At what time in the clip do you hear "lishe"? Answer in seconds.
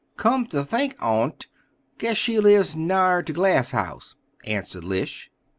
4.83-5.29